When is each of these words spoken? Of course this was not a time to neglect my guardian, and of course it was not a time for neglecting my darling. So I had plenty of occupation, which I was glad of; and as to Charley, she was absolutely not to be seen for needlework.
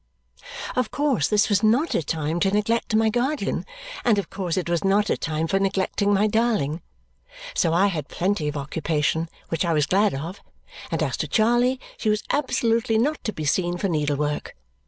Of 0.75 0.89
course 0.89 1.27
this 1.27 1.47
was 1.47 1.61
not 1.61 1.93
a 1.93 2.01
time 2.01 2.39
to 2.39 2.49
neglect 2.49 2.95
my 2.95 3.09
guardian, 3.11 3.67
and 4.03 4.17
of 4.17 4.31
course 4.31 4.57
it 4.57 4.67
was 4.67 4.83
not 4.83 5.11
a 5.11 5.15
time 5.15 5.45
for 5.45 5.59
neglecting 5.59 6.11
my 6.11 6.25
darling. 6.25 6.81
So 7.53 7.71
I 7.71 7.85
had 7.85 8.07
plenty 8.07 8.47
of 8.47 8.57
occupation, 8.57 9.29
which 9.49 9.63
I 9.63 9.73
was 9.73 9.85
glad 9.85 10.15
of; 10.15 10.41
and 10.89 11.03
as 11.03 11.17
to 11.17 11.27
Charley, 11.27 11.79
she 11.97 12.09
was 12.09 12.23
absolutely 12.31 12.97
not 12.97 13.23
to 13.25 13.31
be 13.31 13.45
seen 13.45 13.77
for 13.77 13.89
needlework. 13.89 14.55